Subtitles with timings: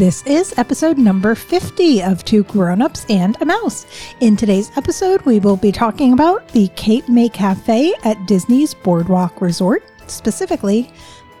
[0.00, 3.84] This is episode number 50 of Two Grown-Ups and a Mouse.
[4.20, 9.42] In today's episode, we will be talking about the Cape May Cafe at Disney's Boardwalk
[9.42, 10.90] Resort, specifically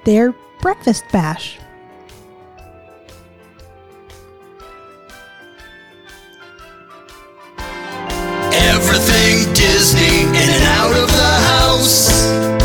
[0.04, 1.58] their breakfast bash.
[8.52, 12.59] Everything Disney in and out of the house.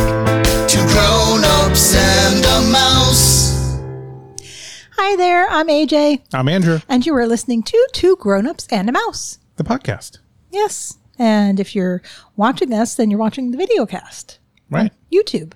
[5.07, 8.91] Hi there, I'm AJ, I'm Andrew, and you are listening to Two Grown-Ups and a
[8.91, 9.37] Mouse.
[9.55, 10.17] the podcast.
[10.51, 12.01] Yes, and if you're
[12.35, 14.39] watching us, then you're watching the video cast.
[14.67, 14.91] Right.
[15.13, 15.53] YouTube.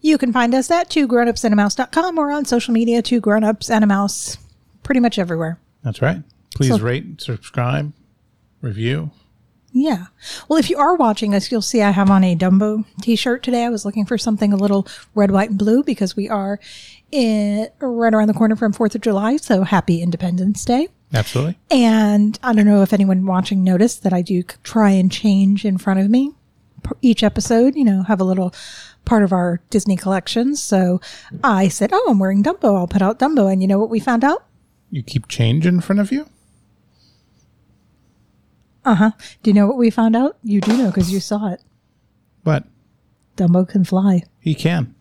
[0.00, 3.86] You can find us at two grownupsandamouse.com or on social media, two grownups and a
[3.86, 4.38] mouse,
[4.82, 5.60] pretty much everywhere.
[5.82, 6.22] That's right.
[6.54, 7.92] Please So- rate, subscribe,
[8.62, 9.10] review.
[9.72, 10.06] Yeah.
[10.48, 13.42] Well, if you are watching us, you'll see I have on a Dumbo t shirt
[13.42, 13.66] today.
[13.66, 16.58] I was looking for something a little red, white, and blue because we are
[17.16, 19.36] in, right around the corner from 4th of July.
[19.38, 20.88] So happy Independence Day.
[21.14, 21.56] Absolutely.
[21.70, 25.78] And I don't know if anyone watching noticed that I do try and change in
[25.78, 26.32] front of me
[27.00, 28.54] each episode, you know, have a little
[29.04, 30.62] part of our Disney collections.
[30.62, 31.00] So
[31.42, 32.76] I said, Oh, I'm wearing Dumbo.
[32.76, 33.50] I'll put out Dumbo.
[33.50, 34.44] And you know what we found out?
[34.90, 36.26] You keep change in front of you?
[38.84, 39.10] Uh huh.
[39.42, 40.38] Do you know what we found out?
[40.42, 41.62] You do know because you saw it.
[42.44, 42.64] But
[43.36, 44.22] Dumbo can fly.
[44.40, 44.94] he can.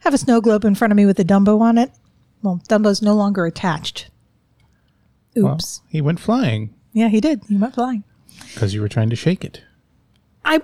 [0.00, 1.90] Have a snow globe in front of me with a Dumbo on it.
[2.42, 4.10] Well, Dumbo's no longer attached.
[5.36, 5.82] Well, Oops.
[5.88, 7.42] he went flying yeah, he did.
[7.48, 8.04] He went flying.
[8.52, 9.62] because you were trying to shake it.
[10.44, 10.60] I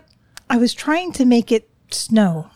[0.51, 2.51] I was trying to make it snow,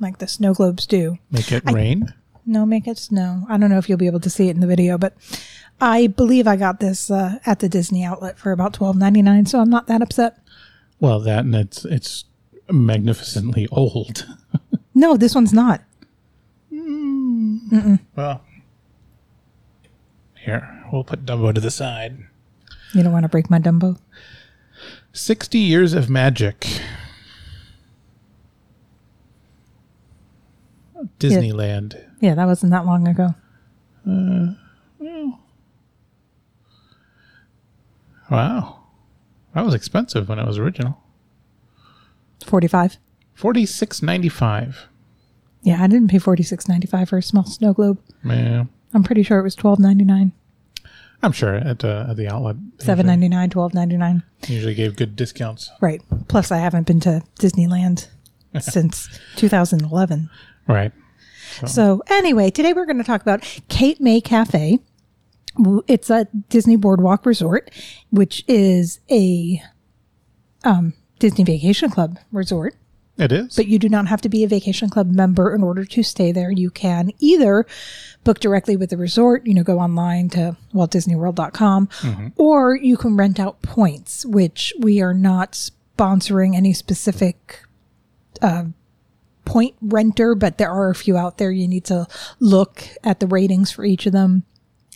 [0.00, 1.18] like the snow globes do.
[1.30, 2.14] Make it rain.
[2.44, 3.44] No, make it snow.
[3.48, 5.14] I don't know if you'll be able to see it in the video, but
[5.80, 9.46] I believe I got this uh, at the Disney outlet for about twelve ninety nine.
[9.46, 10.38] So I'm not that upset.
[11.00, 12.24] Well, that and it's it's
[12.70, 14.26] magnificently old.
[14.94, 15.82] No, this one's not.
[16.86, 18.00] Mm-mm.
[18.14, 18.42] Well,
[20.44, 22.18] here, we'll put Dumbo to the side.
[22.94, 23.98] You don't want to break my Dumbo?
[25.12, 26.66] 60 Years of Magic.
[31.18, 31.94] Disneyland.
[31.94, 33.34] Yeah, yeah that wasn't that long ago.
[34.08, 34.52] Uh.
[38.30, 38.84] Wow.
[39.54, 40.98] That was expensive when it was original.
[42.44, 42.98] 45.
[43.38, 44.76] 46.95.
[45.66, 47.98] Yeah, I didn't pay forty six ninety five for a small snow globe.
[48.24, 50.30] Yeah, I'm pretty sure it was twelve ninety nine.
[51.24, 54.22] I'm sure at, uh, at the outlet Seven ninety nine, twelve ninety nine.
[54.46, 55.70] usually, gave good discounts.
[55.80, 56.00] Right.
[56.28, 58.06] Plus, I haven't been to Disneyland
[58.60, 60.30] since 2011.
[60.68, 60.92] Right.
[61.66, 64.78] So, anyway, today we're going to talk about Cape May Cafe.
[65.88, 67.70] It's a Disney Boardwalk Resort,
[68.10, 69.60] which is a
[70.64, 72.76] um, Disney Vacation Club resort.
[73.18, 73.56] It is.
[73.56, 76.32] But you do not have to be a vacation club member in order to stay
[76.32, 76.50] there.
[76.50, 77.64] You can either
[78.24, 81.88] book directly with the resort, you know, go online to waltdisneyworld.com,
[82.36, 85.52] or you can rent out points, which we are not
[85.96, 87.62] sponsoring any specific
[88.42, 88.64] uh,
[89.46, 91.50] point renter, but there are a few out there.
[91.50, 92.06] You need to
[92.40, 94.42] look at the ratings for each of them.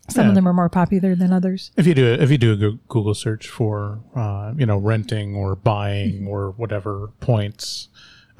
[0.08, 1.70] Some of them are more popular than others.
[1.76, 5.54] if you do if you do a Google search for uh, you know renting or
[5.54, 7.89] buying or whatever points,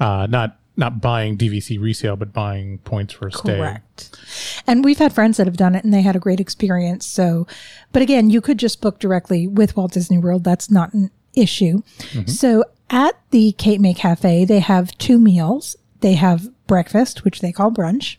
[0.01, 3.57] uh, not not buying DVC resale, but buying points for a stay.
[3.57, 4.17] Correct.
[4.65, 7.05] And we've had friends that have done it and they had a great experience.
[7.05, 7.45] So,
[7.91, 10.43] but again, you could just book directly with Walt Disney World.
[10.43, 11.81] That's not an issue.
[12.25, 15.75] So at the Cape May Cafe, they have two meals.
[15.99, 18.17] They have breakfast, which they call brunch.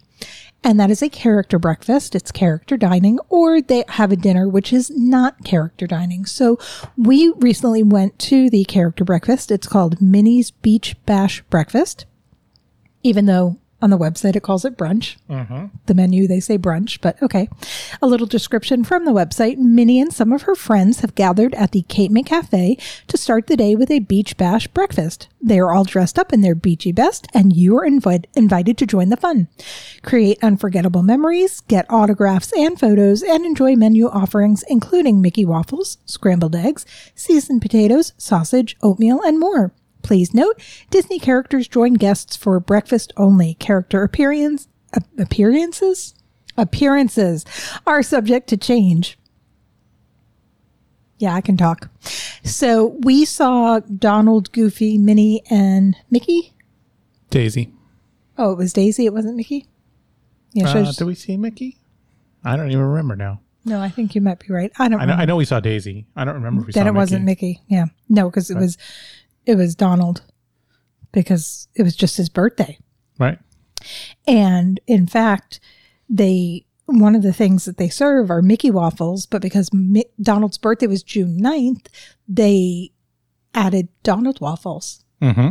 [0.64, 2.14] And that is a character breakfast.
[2.14, 6.24] It's character dining, or they have a dinner, which is not character dining.
[6.24, 6.58] So
[6.96, 9.50] we recently went to the character breakfast.
[9.50, 12.06] It's called Minnie's Beach Bash Breakfast
[13.02, 15.16] even though on the website it calls it brunch.
[15.28, 15.66] Mm-hmm.
[15.86, 17.48] The menu, they say brunch, but okay.
[18.00, 21.72] A little description from the website Minnie and some of her friends have gathered at
[21.72, 22.78] the Cape May Cafe
[23.08, 25.28] to start the day with a beach bash breakfast.
[25.40, 28.86] They are all dressed up in their beachy best, and you are invi- invited to
[28.86, 29.48] join the fun.
[30.02, 36.54] Create unforgettable memories, get autographs and photos, and enjoy menu offerings including Mickey waffles, scrambled
[36.54, 39.72] eggs, seasoned potatoes, sausage, oatmeal, and more.
[40.02, 40.60] Please note,
[40.90, 43.54] Disney characters join guests for breakfast only.
[43.54, 46.14] Character appearance, ap- appearances,
[46.56, 47.44] appearances
[47.86, 49.18] are subject to change.
[51.18, 51.88] Yeah, I can talk.
[52.42, 56.52] So we saw Donald, Goofy, Minnie, and Mickey.
[57.30, 57.72] Daisy.
[58.36, 59.06] Oh, it was Daisy.
[59.06, 59.66] It wasn't Mickey.
[60.52, 61.78] Yeah, Uh, did we see Mickey?
[62.44, 63.40] I don't even remember now.
[63.64, 64.72] no, I think you might be right.
[64.78, 65.00] I don't.
[65.00, 65.12] I know.
[65.14, 66.06] I know we saw Daisy.
[66.16, 67.62] I don't remember if we then saw it wasn't Mickey.
[67.68, 68.76] Yeah, no, because it was
[69.46, 70.22] it was Donald
[71.12, 72.78] because it was just his birthday.
[73.18, 73.38] Right.
[74.26, 75.60] And in fact,
[76.08, 80.58] they one of the things that they serve are Mickey waffles, but because Mi- Donald's
[80.58, 81.86] birthday was June 9th,
[82.28, 82.90] they
[83.54, 85.04] added Donald waffles.
[85.22, 85.50] Mm-hmm.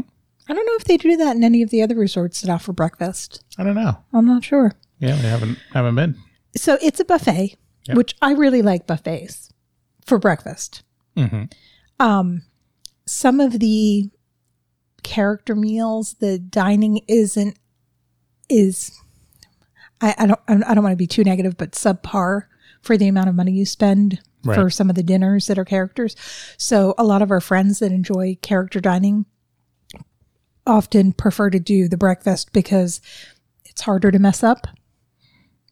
[0.49, 2.73] I don't know if they do that in any of the other resorts that offer
[2.73, 3.43] breakfast.
[3.57, 3.97] I don't know.
[4.13, 4.73] I'm not sure.
[4.99, 6.15] Yeah, we haven't haven't been.
[6.55, 7.55] So it's a buffet,
[7.87, 7.97] Yep.
[7.97, 9.51] which I really like buffets
[10.05, 10.83] for breakfast.
[11.17, 11.51] Mhm.
[11.99, 12.43] Um,
[13.11, 14.09] some of the
[15.03, 17.57] character meals, the dining isn't
[18.49, 18.91] is.
[19.99, 20.39] I, I don't.
[20.47, 22.43] I don't want to be too negative, but subpar
[22.81, 24.19] for the amount of money you spend
[24.55, 26.15] for some of the dinners that are characters.
[26.57, 29.25] So a lot of our friends that enjoy character dining
[30.65, 33.01] often prefer to do the breakfast because
[33.65, 34.65] it's harder to mess up.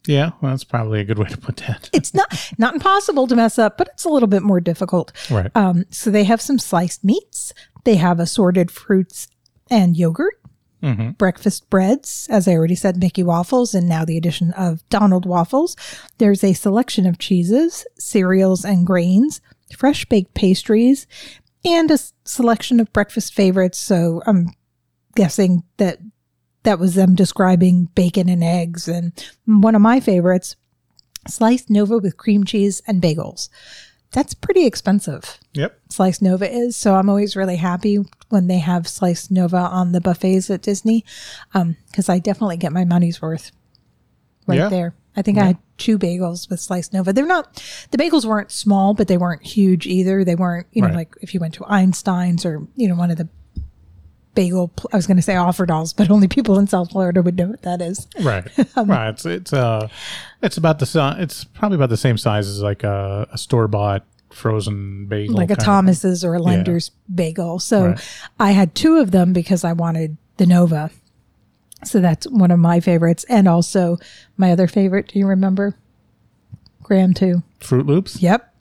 [0.06, 1.90] Yeah, well, that's probably a good way to put that.
[1.92, 5.12] it's not not impossible to mess up, but it's a little bit more difficult.
[5.30, 5.50] Right.
[5.54, 7.52] Um, so they have some sliced meats.
[7.84, 9.28] They have assorted fruits
[9.70, 10.40] and yogurt,
[10.82, 11.18] Mhm.
[11.18, 15.76] breakfast breads, as I already said, Mickey waffles, and now the addition of Donald waffles.
[16.18, 19.40] There's a selection of cheeses, cereals, and grains,
[19.76, 21.06] fresh baked pastries,
[21.64, 23.76] and a selection of breakfast favorites.
[23.78, 24.48] So I'm
[25.14, 25.98] guessing that
[26.62, 28.86] that was them describing bacon and eggs.
[28.88, 29.12] And
[29.46, 30.56] one of my favorites,
[31.28, 33.48] sliced Nova with cream cheese and bagels.
[34.12, 35.38] That's pretty expensive.
[35.54, 35.78] Yep.
[35.88, 36.76] Sliced Nova is.
[36.76, 37.98] So I'm always really happy
[38.28, 41.04] when they have sliced Nova on the buffets at Disney
[41.54, 43.52] um, because I definitely get my money's worth
[44.46, 44.68] right Yeah.
[44.68, 44.94] there.
[45.16, 47.12] I think I had two bagels with sliced Nova.
[47.12, 50.24] They're not, the bagels weren't small, but they weren't huge either.
[50.24, 50.96] They weren't, you know, Right.
[50.96, 53.28] like if you went to Einstein's or, you know, one of the
[54.44, 57.48] bagel, I was going to say Offerdahl's, but only people in South Florida would know
[57.48, 58.06] what that is.
[58.20, 58.46] Right.
[58.76, 59.08] Um, right.
[59.10, 59.88] It's it's uh
[60.42, 63.68] it's about the si- it's probably about the same size as like a, a store
[63.68, 65.34] bought frozen bagel.
[65.34, 67.58] like a Thomas's or a Lender's bagel.
[67.58, 68.18] So Right.
[68.38, 70.90] I had two of them because I wanted the Nova.
[71.84, 73.24] So that's one of my favorites.
[73.28, 73.98] And also
[74.36, 75.74] my other favorite, do you remember?
[76.82, 77.42] Graham too.
[77.60, 78.22] Froot Loops.
[78.22, 78.54] Yep.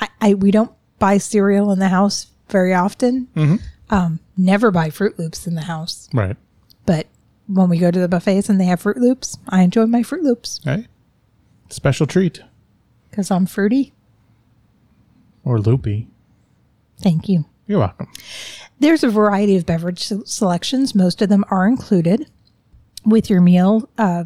[0.00, 3.28] I, I we don't buy cereal in the house very often.
[3.90, 6.08] Um, never buy Froot Loops in the house.
[6.12, 6.36] Right.
[6.86, 7.06] But
[7.46, 10.22] when we go to the buffets and they have Froot Loops, I enjoy my Froot
[10.22, 10.86] Loops Right.
[11.68, 12.40] Special treat
[13.10, 13.92] because I'm fruity.
[15.44, 16.08] or loopy.
[17.00, 17.44] Thank you.
[17.66, 18.08] You're welcome.
[18.78, 20.94] There's a variety of beverage selections.
[20.94, 22.28] Most of them are included
[23.04, 23.88] with your meal.
[23.98, 24.24] Uh,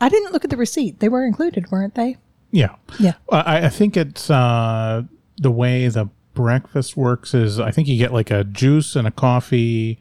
[0.00, 0.98] I didn't look at the receipt.
[1.00, 2.16] They were included, weren't they?
[2.50, 2.74] Yeah.
[2.98, 3.14] Yeah.
[3.30, 5.02] I, I think it's uh,
[5.38, 9.10] the way the breakfast works is I think you get like a juice and a
[9.10, 9.98] coffee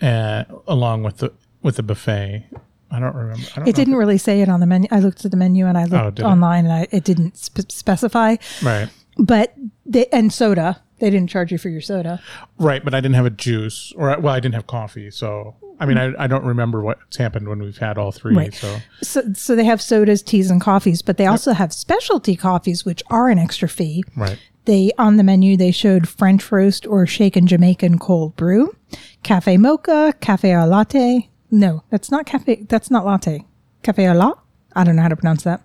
[0.00, 1.32] uh, along with the
[1.62, 2.46] with the buffet.
[2.90, 3.42] I don't remember.
[3.54, 4.88] I don't It didn't really say it on the menu.
[4.92, 6.24] I looked at the menu and I Oh, looked it?
[6.24, 8.36] online and I, it didn't sp- specify.
[8.62, 8.88] right.
[9.18, 9.54] But
[9.84, 10.82] they, and soda.
[10.98, 12.22] They didn't charge you for your soda.
[12.58, 15.10] Right, but I didn't have a juice, or well, I didn't have coffee.
[15.10, 18.34] So, I mean, I, I don't remember what's happened when we've had all three.
[18.34, 18.54] Right.
[18.54, 22.84] So, So, so they have sodas, teas, and coffees, but they also have specialty coffees,
[22.86, 24.04] which are an extra fee.
[24.16, 28.76] right, They on the menu they showed French roast or shaken Jamaican cold brew,
[29.22, 31.30] cafe mocha, cafe au latte.
[31.50, 32.66] No, that's not cafe.
[32.68, 33.44] That's not latte.
[33.82, 34.32] Cafe au la.
[34.74, 35.62] I don't know how to pronounce that.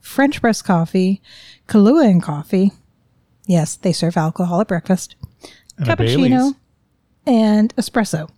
[0.00, 1.20] French press coffee,
[1.68, 2.72] Kahlua and coffee.
[3.46, 5.16] Yes, they serve alcohol at breakfast.
[5.76, 6.54] and Cappuccino
[7.26, 8.30] and espresso.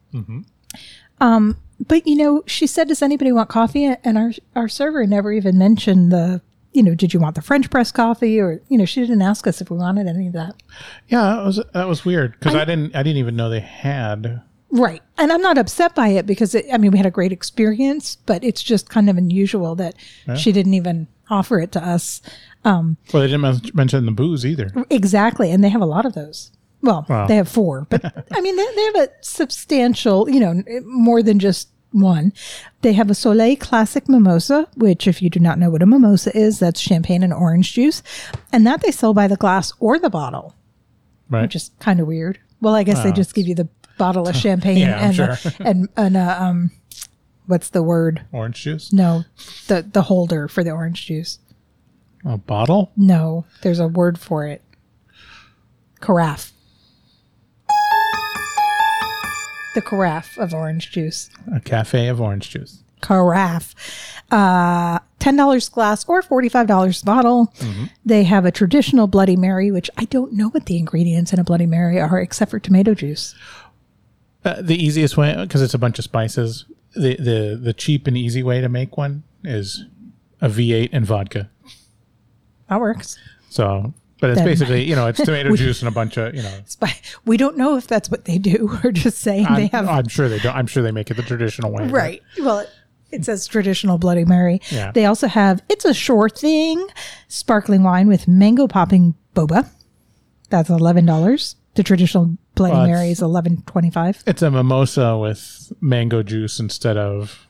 [1.20, 1.56] Um,
[1.86, 5.58] but you know, she said, "Does anybody want coffee?" And our our server never even
[5.58, 6.40] mentioned the.
[6.74, 9.46] You know, did you want the French press coffee, or you know, she didn't ask
[9.46, 10.56] us if we wanted any of that.
[11.08, 14.42] Yeah, that was that was weird because I, didn't I didn't even know they had.
[14.70, 15.00] Right.
[15.16, 18.16] And I'm not upset by it because it, I mean, we had a great experience,
[18.26, 19.94] but it's just kind of unusual that
[20.36, 22.20] she didn't even offer it to us.
[22.64, 24.70] Um, well, they didn't mention the booze either.
[24.90, 25.52] Exactly.
[25.52, 26.50] And they have a lot of those.
[26.82, 27.28] Well, Wow.
[27.28, 31.38] they have four, but I mean, they, they have a substantial, you know, more than
[31.38, 32.32] just one.
[32.82, 36.36] They have a Soleil Classic Mimosa, which, if you do not know what a mimosa
[36.36, 38.02] is, that's champagne and orange juice.
[38.52, 40.54] And that they sell by the glass or the bottle,
[41.30, 41.42] Right.
[41.42, 42.38] which is kind of weird.
[42.60, 45.52] Well, I guess they just give you the bottle of champagne Yeah, and, a- sure.
[45.60, 46.70] and, and, uh, um,
[47.46, 48.22] what's the word?
[48.32, 48.92] Orange juice.
[48.92, 49.24] No,
[49.68, 51.38] the the holder for the orange juice.
[52.24, 52.90] A bottle.
[52.96, 54.62] No, there's a word for it.
[56.00, 56.52] Carafe.
[59.74, 61.30] The carafe of orange juice.
[61.52, 62.82] A cafe of orange juice.
[63.00, 63.74] Carafe.
[64.30, 67.52] Uh, $10 glass or $45 bottle.
[68.04, 71.44] They have a traditional Bloody Mary, which I don't know what the ingredients in a
[71.44, 73.34] Bloody Mary are except for tomato juice.
[74.44, 76.66] Uh, the easiest way because it's a bunch of spices.
[76.94, 79.86] The the the cheap and easy way to make one is
[80.40, 81.50] a V8 and vodka.
[82.68, 83.18] That works.
[83.48, 86.58] So, but it's basically you know it's tomato juice and a bunch of you know.
[86.80, 88.78] But we don't know if that's what they do.
[88.84, 90.54] We're just saying they I'm, have I'm sure they don't.
[90.56, 91.84] I'm sure they make it the traditional way.
[91.84, 92.22] but- Right.
[92.38, 92.70] Well, it,
[93.10, 94.60] It says traditional Bloody Mary.
[94.70, 94.92] Yeah.
[94.92, 96.86] They also have it's a sure thing
[97.28, 99.68] sparkling wine with mango popping boba.
[100.50, 101.56] That's eleven dollars.
[101.74, 104.22] The traditional Bloody Well, Mary is eleven twenty five.
[104.26, 107.46] It's a mimosa with mango juice instead of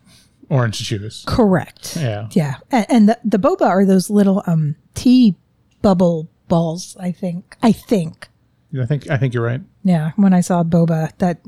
[0.48, 1.24] orange juice.
[1.26, 1.96] Correct.
[1.96, 2.28] Yeah.
[2.32, 5.34] Yeah, and, and the, the boba are those little um tea
[5.82, 6.96] bubble balls.
[7.00, 7.56] I think.
[7.62, 8.28] I think.
[8.76, 9.60] I think I think you're right.
[9.84, 11.38] Yeah, when I saw boba, that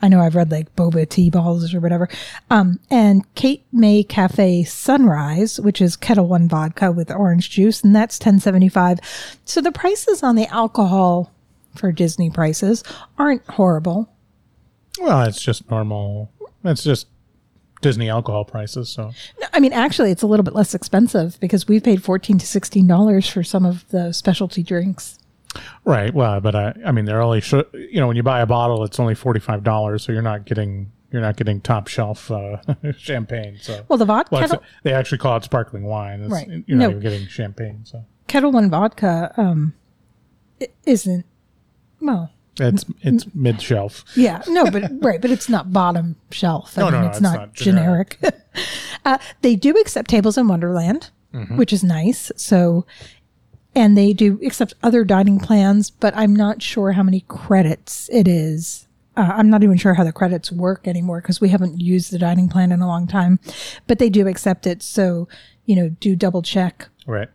[0.00, 2.08] I know I've read like boba tea balls or whatever.
[2.48, 7.94] Um, and Cape May Cafe Sunrise, which is Ketel One vodka with orange juice, and
[7.94, 8.98] that's ten seventy five.
[9.44, 11.32] So the prices on the alcohol
[11.76, 12.82] for Disney prices
[13.18, 14.08] aren't horrible.
[14.98, 16.30] Well, it's just normal.
[16.64, 17.08] It's just
[17.80, 18.88] Disney alcohol prices.
[18.90, 22.38] So No, I mean, actually, it's a little bit less expensive because we've paid fourteen
[22.38, 25.18] to sixteen dollars for some of the specialty drinks.
[25.84, 26.12] right.
[26.14, 28.84] Well, but I I mean they're only sh- you know when you buy a bottle
[28.84, 32.58] it's only forty five dollars, so you're not getting you're not getting top shelf uh,
[32.96, 33.58] champagne.
[33.60, 36.20] So Well, the vodka well, kettle, they actually call it sparkling wine.
[36.20, 36.48] It's, Right.
[36.66, 36.90] You're not No.
[36.90, 37.80] even getting champagne.
[37.84, 39.74] So Ketel One vodka um,
[40.86, 41.24] isn't
[42.00, 42.30] well.
[42.60, 44.04] It's it's mid shelf.
[44.16, 46.76] Yeah, no, but right, but it's not bottom shelf.
[46.78, 48.18] I No, mean, no, it's not, not generic.
[48.20, 48.40] generic.
[49.04, 51.56] uh, they do accept Tables in Wonderland, Mm-hmm.
[51.58, 52.32] which is nice.
[52.36, 52.84] So,
[53.74, 58.26] and they do accept other dining plans, but I'm not sure how many credits it
[58.26, 58.88] is.
[59.16, 62.18] Uh, I'm not even sure how the credits work anymore because we haven't used the
[62.18, 63.38] dining plan in a long time.
[63.86, 64.82] But they do accept it.
[64.82, 65.28] So,
[65.66, 67.28] you know, do double check Right.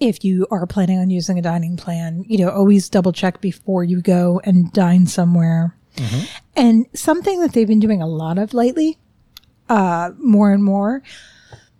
[0.00, 3.82] If you are planning on using a dining plan, you know, always double check before
[3.84, 5.76] you go and dine somewhere.
[6.54, 8.98] And something that they've been doing a lot of lately,
[9.68, 11.02] uh, more and more,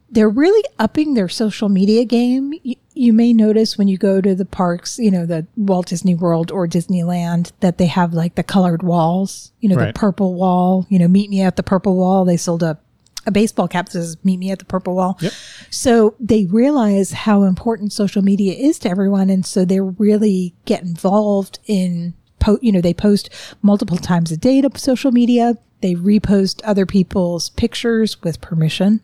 [0.09, 2.55] they're really upping their social media game.
[2.63, 6.15] You, you may notice when you go to the parks, you know, the Walt Disney
[6.15, 10.87] World or Disneyland, that they have like the colored walls, you know, the purple wall,
[10.89, 12.25] you know, meet me at the purple wall.
[12.25, 12.79] They sold a,
[13.27, 15.19] a baseball cap that says meet me at the purple wall.
[15.21, 15.33] Yep.
[15.71, 19.29] So they realize how important social media is to everyone.
[19.31, 23.29] And so they really get involved in, po- you know, they post
[23.63, 25.59] multiple times a day to social media.
[25.81, 29.01] They repost other people's pictures with permission.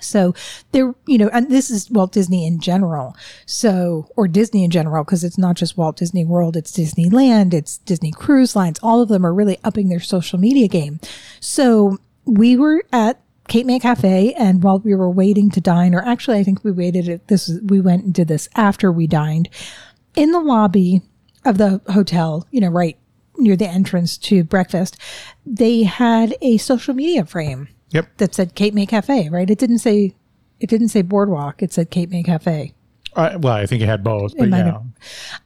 [0.00, 0.34] So
[0.72, 3.16] they're, you know, and this is Walt Disney in general.
[3.46, 7.78] So, or Disney in general, because it's not just Walt Disney World, it's Disneyland, it's
[7.78, 8.78] Disney Cruise Lines.
[8.82, 11.00] All of them are really upping their social media game.
[11.40, 16.02] So we were at Cape May Cafe, and while we were waiting to dine, or
[16.02, 17.08] actually, I think we waited.
[17.08, 19.48] At, this we went and did this after we dined
[20.14, 21.02] in the lobby
[21.44, 22.46] of the hotel.
[22.50, 22.96] You know, right
[23.36, 24.96] near the entrance to breakfast.
[25.44, 28.16] They had a social media frame Yep.
[28.18, 29.50] that said Cape May Cafe, right?
[29.50, 30.14] It didn't say
[30.60, 31.62] it didn't say Boardwalk.
[31.62, 32.72] It said Cape May Cafe.
[33.16, 34.80] Uh, well, I think it had both, but yeah.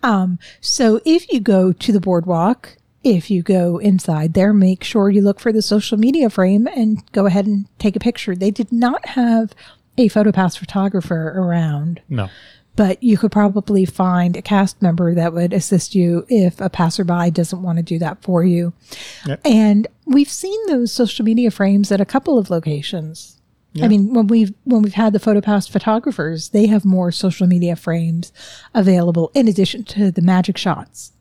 [0.02, 5.08] have- So if you go to the boardwalk, if you go inside there, make sure
[5.10, 8.34] you look for the social media frame and go ahead and take a picture.
[8.34, 9.52] They did not have
[9.96, 12.28] a PhotoPass photographer around, No.
[12.76, 17.30] but you could probably find a cast member that would assist you if a passerby
[17.30, 18.72] doesn't want to do that for you.
[19.26, 19.40] Yep.
[19.44, 23.34] And we've seen those social media frames at a couple of locations.
[23.80, 27.76] I mean, when we've when we've had the PhotoPass photographers, they have more social media
[27.76, 28.32] frames
[28.74, 31.12] available in addition to the magic shots.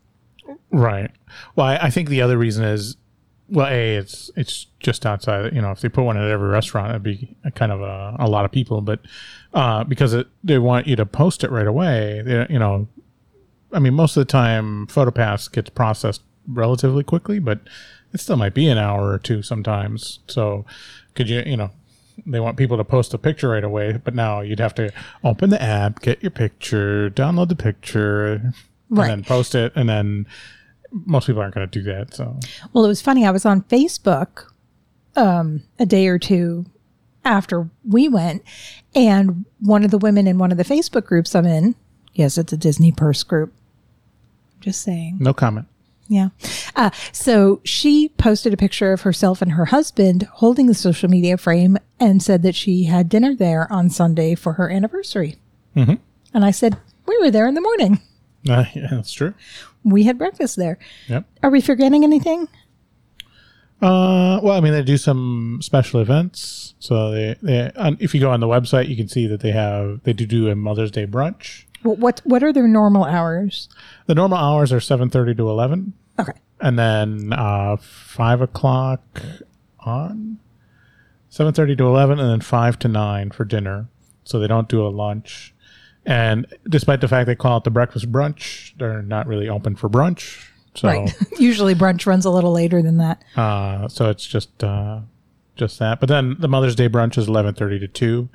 [0.72, 1.12] Right.
[1.56, 2.98] Well, I, I think the other reason is,
[3.50, 5.54] well, a it's it's just outside.
[5.54, 8.16] You know, if they put one at every restaurant, it'd be a kind of a,
[8.20, 8.82] a lot of people.
[8.82, 9.00] But
[9.54, 12.88] uh, because it, they want you to post it right away, they, you know,
[13.72, 17.60] I mean, most of the time, PhotoPass gets processed relatively quickly, but
[18.14, 20.20] it still might be an hour or two sometimes.
[20.28, 20.66] So,
[21.16, 21.72] could you, you know,
[22.26, 24.92] they want people to post a picture right away, but now you'd have to
[25.24, 28.54] open the app, get your picture, download the picture,
[28.89, 29.10] Right.
[29.10, 30.27] and then post it, and then
[30.91, 32.13] most people aren't going to do that.
[32.13, 32.39] So,
[32.74, 33.25] Well, it was funny.
[33.25, 34.46] I was on Facebook
[35.15, 36.65] um, a day or two
[37.25, 38.44] after we went,
[38.96, 41.75] and one of the women in one of the Facebook groups I'm in,
[42.13, 43.53] yes, it's a Disney Purse group.
[44.62, 45.17] Just saying.
[45.20, 45.67] no comment.
[46.10, 46.29] Yeah.
[46.75, 51.38] Uh, so she posted a picture of herself and her husband holding the social media
[51.38, 55.36] frame and said that she had dinner there on Sunday for her anniversary.
[55.75, 55.96] Mm-hmm.
[56.34, 58.00] And I said, We were there in the morning.
[58.58, 59.34] Uh, yeah, that's true.
[59.84, 60.77] We had breakfast there.
[61.08, 61.25] Yep.
[61.44, 62.48] Are we forgetting anything?
[63.82, 66.74] Uh, well, I mean, they do some special events.
[66.80, 69.51] So they, they, on, if you go on the website, you can see that they
[69.51, 71.66] have, they do do a Mother's Day brunch.
[71.84, 73.70] What what, what are their normal hours?
[74.08, 76.34] The normal hours are seven thirty to eleven, Okay.
[76.60, 79.01] and then uh, five o'clock
[79.82, 80.39] on,
[81.30, 83.88] seven thirty to eleven, and then five to nine for dinner.
[84.24, 85.54] So they don't do a lunch.
[86.08, 89.90] And despite the fact they call it the breakfast brunch, they're not really open for
[89.90, 90.48] brunch.
[90.74, 91.14] So, Right.
[91.40, 93.22] Usually brunch runs a little later than that.
[93.36, 95.02] uh, so it's just uh,
[95.56, 96.00] just that.
[96.00, 98.30] But then the Mother's Day brunch is eleven thirty to two.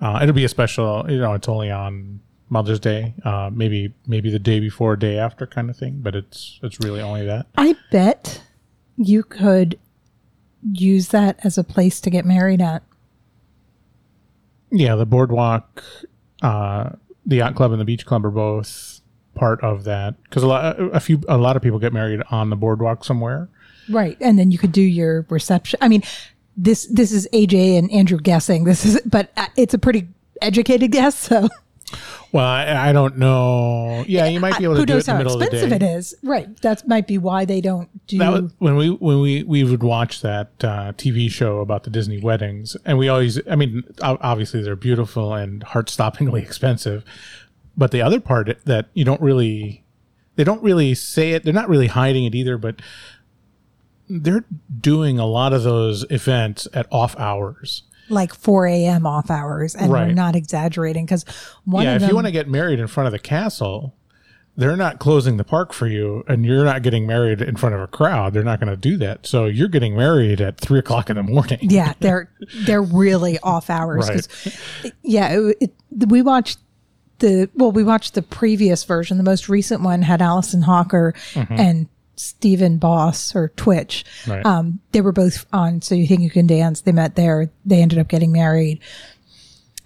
[0.00, 1.04] Uh, it'll be a special.
[1.08, 3.14] You know, it's only on Mother's Day.
[3.24, 6.00] Uh, maybe maybe the day before, day after, kind of thing.
[6.02, 7.46] But it's it's really only that.
[7.56, 8.42] I bet
[8.96, 9.78] you could
[10.72, 12.82] use that as a place to get married at.
[14.70, 15.84] Yeah, the boardwalk,
[16.40, 16.90] uh,
[17.26, 19.00] the yacht club, and the beach club are both
[19.34, 22.50] part of that because a lot a few a lot of people get married on
[22.50, 23.48] the boardwalk somewhere.
[23.88, 24.16] Right.
[24.20, 25.78] And then you could do your reception.
[25.82, 26.02] I mean,
[26.56, 28.64] this this is AJ and Andrew guessing.
[28.64, 30.08] This is but uh, it's a pretty
[30.40, 31.48] educated guess, so
[32.32, 34.04] Well, I, I don't know.
[34.08, 35.40] Yeah, you might be able to who do it knows in the how middle of
[35.40, 36.14] the expensive it is.
[36.22, 36.60] Right.
[36.62, 39.82] That might be why they don't do That was when we when we we would
[39.82, 44.62] watch that uh, TV show about the Disney weddings, and we always, I mean, obviously
[44.62, 47.04] they're beautiful and heart-stoppingly expensive,
[47.76, 49.84] but the other part that you don't really,
[50.36, 51.44] they don't really say it.
[51.44, 52.80] They're not really hiding it either, but
[54.08, 54.44] they're
[54.80, 57.82] doing a lot of those events at off hours.
[58.08, 59.06] Like 4 a.m.
[59.06, 60.14] off hours, and we're Right.
[60.14, 61.24] not exaggerating because
[61.64, 62.10] one yeah, if them.
[62.10, 63.94] you want to get married in front of the castle.
[64.54, 67.80] They're not closing the park for you, and you're not getting married in front of
[67.80, 68.34] a crowd.
[68.34, 69.26] They're not going to do that.
[69.26, 71.58] So you're getting married at three o'clock in the morning.
[71.62, 72.30] yeah, they're
[72.66, 74.10] they're really off hours.
[74.10, 74.28] 'cause-
[75.02, 75.72] yeah, it, it,
[76.08, 76.58] we watched
[77.20, 79.16] the well, we watched the previous version.
[79.16, 81.54] The most recent one had Allison Holker mm-hmm.
[81.58, 84.04] and Stephen Boss or Twitch.
[84.26, 84.44] Right.
[84.44, 86.82] Um, they were both on So You Think You Can Dance.
[86.82, 87.50] They met there.
[87.64, 88.80] They ended up getting married,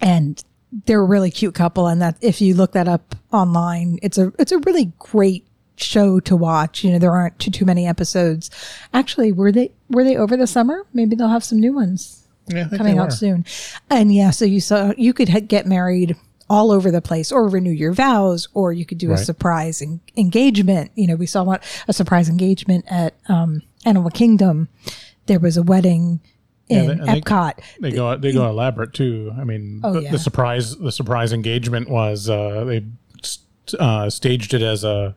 [0.00, 0.42] and
[0.86, 1.86] they're a really cute couple.
[1.86, 6.20] And that if you look that up online, it's a it's a really great show
[6.20, 6.82] to watch.
[6.84, 8.50] You know, there aren't too too many episodes.
[8.92, 10.86] Actually, were they were they over the summer?
[10.92, 13.44] Maybe they'll have some new ones Yeah, coming out soon.
[13.90, 16.16] And yeah, so you saw you could ha- get married
[16.48, 20.00] all over the place or renew your vows or you could do a surprise en-
[20.16, 20.90] engagement.
[20.94, 24.68] You know, we saw one, a surprise engagement at um Animal Kingdom.
[25.26, 26.20] There was a wedding
[26.68, 27.52] Yeah, in they- and they- Epcot.
[27.80, 29.32] They go they go elaborate too.
[29.38, 30.10] I mean, Oh, the, yeah.
[30.12, 32.84] the surprise the surprise engagement was uh, they
[33.78, 35.14] uh, staged it as a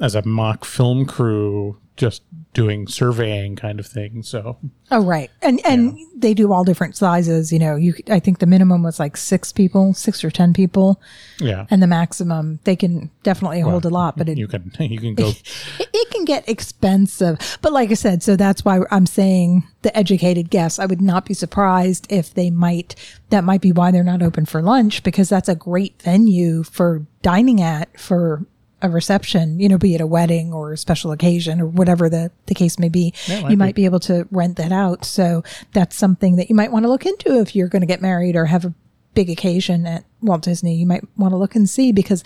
[0.00, 2.22] as a mock film crew just
[2.54, 4.22] doing surveying kind of thing.
[4.22, 4.56] So
[4.90, 7.52] Oh right, and and they do all different sizes.
[7.52, 11.02] You know, you I think the minimum was like six people, six or ten people,
[11.38, 14.16] yeah, and the maximum they can definitely hold a lot.
[14.16, 15.28] But it, you can you can go.
[15.28, 15.42] it,
[15.92, 17.58] it can get expensive.
[17.60, 20.78] But like I said, so that's why I'm saying the educated guess.
[20.78, 22.94] I would not be surprised if they might,
[23.30, 27.06] that might be why they're not open for lunch because that's a great venue for
[27.22, 28.44] dining at for
[28.80, 32.30] a reception, you know, be it a wedding or a special occasion or whatever the,
[32.46, 33.12] the case may be.
[33.26, 35.04] Yeah, might you might be able to rent that out.
[35.04, 38.00] So that's something that you might want to look into if you're going to get
[38.00, 38.72] married or have a
[39.14, 40.76] big occasion at Walt Disney.
[40.76, 42.22] You might want to look and see because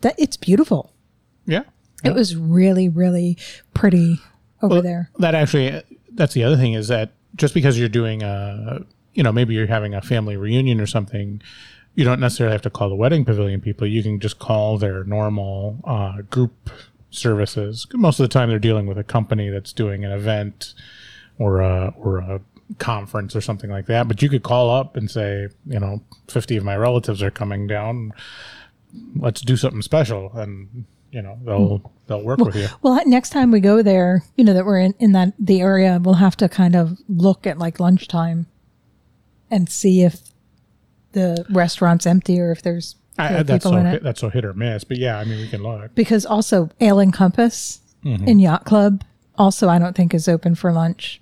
[0.00, 0.92] that it's beautiful.
[1.46, 1.62] yeah,
[2.02, 3.38] It was really, really
[3.74, 4.18] pretty
[4.60, 5.10] over there.
[5.18, 5.82] that actually
[6.14, 8.80] that's the other thing is that just because you're doing a
[9.14, 11.40] you know maybe you're having a family reunion or something
[11.94, 13.86] you don't necessarily have to call the wedding pavilion people.
[13.86, 16.70] You can just call their normal uh, group
[17.10, 17.86] services.
[17.92, 20.74] Most of the time they're dealing with a company that's doing an event
[21.38, 22.40] or a or a
[22.78, 24.08] conference or something like that.
[24.08, 27.66] But you could call up and say you know 50 of my relatives are coming
[27.66, 28.12] down.
[29.16, 30.30] Let's do something special.
[30.34, 32.68] And you know they'll they'll work with you.
[32.80, 36.00] Well, next time we go there, you know that we're in, in that the area,
[36.02, 38.46] we'll have to kind of look at like lunchtime
[39.50, 40.22] and see if
[41.12, 44.02] the restaurant's empty or if there's I, that's people so in hit, it.
[44.02, 45.94] that's so hit or miss, but yeah, I mean we can look.
[45.94, 48.26] Because also Ale and Compass Mm-hmm.
[48.26, 49.04] in Yacht Club
[49.38, 51.20] also I don't think is open for lunch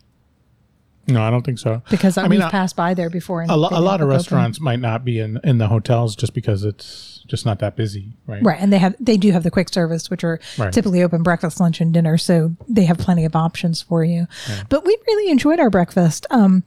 [1.08, 1.82] No, I don't think so.
[1.90, 3.42] because I we've mean, passed by there before.
[3.42, 4.16] And a, lo- a lot of open.
[4.16, 8.14] restaurants might not be in in the hotels just because it's just not that busy,
[8.26, 8.42] right?
[8.42, 10.72] Right, and they have they do have the quick service, which are Right.
[10.72, 14.26] typically open breakfast, lunch, and dinner, so they have plenty of options for you.
[14.68, 16.26] But we really enjoyed our breakfast.
[16.30, 16.64] Um,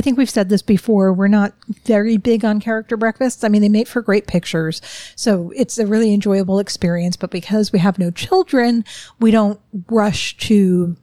[0.00, 1.12] I think we've said this before.
[1.12, 1.52] We're not
[1.84, 3.44] very big on character breakfasts.
[3.44, 4.80] I mean, they make for great pictures,
[5.14, 7.18] so it's a really enjoyable experience.
[7.18, 8.86] But because we have no children,
[9.18, 9.60] we don't
[9.90, 10.96] rush to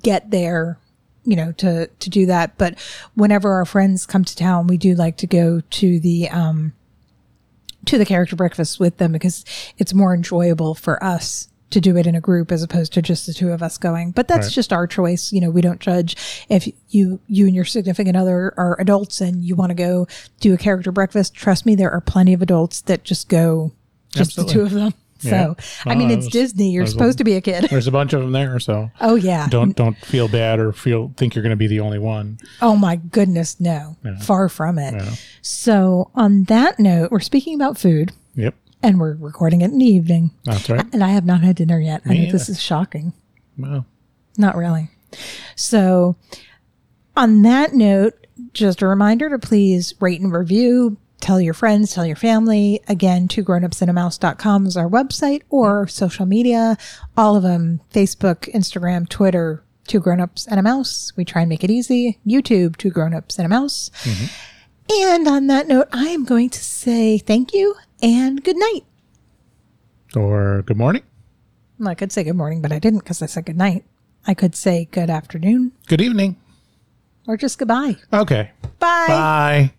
[0.00, 0.78] get there
[1.24, 2.78] you know to to do that but
[3.14, 6.72] whenever our friends come to town we do like to go to the um
[7.86, 9.44] to the character breakfast with them because
[9.78, 13.26] it's more enjoyable for us to do it in a group as opposed to just
[13.26, 14.10] the two of us going.
[14.10, 14.52] But that's Right.
[14.54, 15.32] just our choice.
[15.32, 16.16] You know, we don't judge
[16.48, 20.06] if you you and your significant other are adults and you want to go
[20.40, 21.34] do a character breakfast.
[21.34, 23.72] Trust me, there are plenty of adults that just go
[24.10, 24.94] just the two of them.
[25.18, 25.54] So, Yeah.
[25.86, 26.70] I mean, Well, it's Disney.
[26.72, 27.64] You're supposed to be a kid.
[27.70, 29.48] There's a bunch of them there, so Oh yeah.
[29.48, 32.38] don't don't feel bad or feel think you're going to be the only one.
[32.60, 33.96] Oh my goodness, no.
[34.04, 34.18] Yeah.
[34.18, 34.92] Far from it.
[34.94, 35.14] Yeah.
[35.40, 38.54] So, on that note, we're speaking about food Yep,
[38.84, 40.30] and we're recording it in the evening.
[40.44, 40.84] that's right.
[40.92, 42.02] And I have not had dinner yet.
[42.04, 43.12] I Me think this is shocking.
[43.58, 43.86] Well,
[44.36, 44.90] Not really.
[45.56, 46.16] So,
[47.16, 52.04] on that note, just a reminder to please rate and review, tell your friends, tell
[52.04, 52.80] your family.
[52.88, 56.76] Again, two grownupsandmouse.com is our website or social media,
[57.16, 61.12] all of them Facebook, Instagram, Twitter, two grownups and a mouse.
[61.16, 62.18] We try and make it easy.
[62.26, 63.90] YouTube, two grownups and a mouse.
[64.02, 64.26] Mm-hmm.
[65.02, 68.82] And on that note, I am going to say thank you and good night.
[70.14, 71.02] Or good morning,
[71.78, 73.84] Well, I could say good morning, but I didn't because I said good night.
[74.26, 76.36] I could say good afternoon good evening.
[77.26, 77.96] or just goodbye.
[78.12, 78.50] Okay.
[78.78, 79.06] Bye.
[79.08, 79.72] Bye.